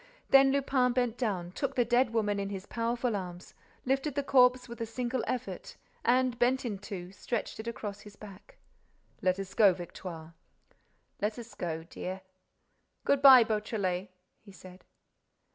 [0.31, 3.53] Then Lupin bent down, took the dead woman in his powerful arms,
[3.85, 8.15] lifted the corpse with a single effort and, bent in two, stretched it across his
[8.15, 8.57] back:
[9.21, 10.33] "Let us go, Victoire."
[11.21, 12.21] "Let us go, dear."
[13.05, 14.09] "Good bye, Beautrelet,"
[14.43, 14.85] he said.